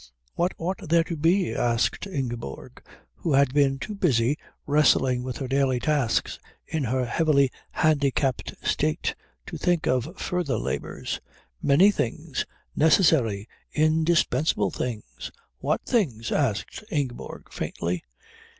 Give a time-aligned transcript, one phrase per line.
[0.33, 4.35] "What ought there to be?" asked Ingeborg, who had been too busy
[4.65, 9.13] wrestling with her daily tasks in her heavily handicapped state
[9.45, 11.19] to think of further labours.
[11.61, 15.29] "Many things necessary, indispensable things."
[15.59, 18.03] "What things?" asked Ingeborg faintly.